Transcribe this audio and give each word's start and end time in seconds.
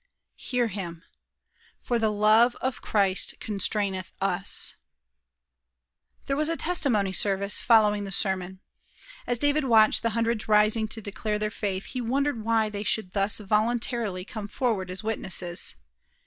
Hear 0.37 0.65
him: 0.69 1.03
'For 1.79 1.99
the 1.99 2.11
love 2.11 2.55
of 2.55 2.81
Christ 2.81 3.35
constraineth 3.39 4.13
us.'" 4.19 4.75
There 6.25 6.35
was 6.35 6.49
a 6.49 6.57
testimony 6.57 7.11
service 7.13 7.61
following 7.61 8.03
the 8.05 8.11
sermon. 8.11 8.61
As 9.27 9.37
David 9.37 9.65
watched 9.65 10.01
the 10.01 10.09
hundreds 10.17 10.47
rising 10.47 10.87
to 10.87 11.01
declare 11.03 11.37
their 11.37 11.51
faith, 11.51 11.85
he 11.85 12.01
wondered 12.01 12.43
why 12.43 12.67
they 12.67 12.81
should 12.81 13.11
thus 13.11 13.37
voluntarily 13.37 14.25
come 14.25 14.47
forward 14.47 14.89
as 14.89 15.03
witnesses. 15.03 15.75